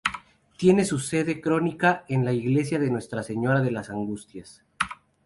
Tiene 0.57 0.83
su 0.83 0.97
sede 0.97 1.39
canónica 1.41 2.05
en 2.09 2.25
la 2.25 2.33
Iglesia 2.33 2.79
de 2.79 2.89
Nuestra 2.89 3.21
Señora 3.21 3.61
de 3.61 3.69
las 3.69 3.91
Angustias. 3.91 4.63